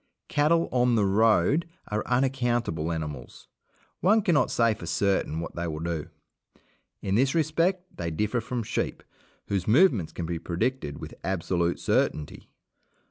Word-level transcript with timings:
Cattle 0.29 0.67
"on 0.71 0.95
the 0.95 1.05
road" 1.05 1.69
are 1.89 2.01
unaccountable 2.07 2.91
animals; 2.91 3.47
one 3.99 4.23
cannot 4.23 4.49
say 4.49 4.73
for 4.73 4.87
certain 4.87 5.39
what 5.39 5.55
they 5.55 5.67
will 5.67 5.77
do. 5.79 6.07
In 7.03 7.13
this 7.13 7.35
respect 7.35 7.85
they 7.97 8.09
differ 8.09 8.41
from 8.41 8.63
sheep, 8.63 9.03
whose 9.45 9.67
movements 9.67 10.11
can 10.11 10.25
be 10.25 10.39
predicted 10.39 10.97
with 10.97 11.13
absolute 11.23 11.79
certainty. 11.79 12.49